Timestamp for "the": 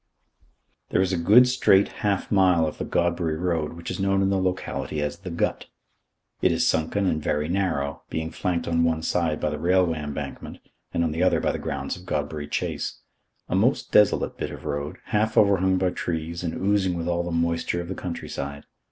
2.79-2.85, 4.31-4.41, 5.19-5.29, 9.51-9.59, 11.11-11.21, 11.51-11.59, 17.21-17.29, 17.87-17.93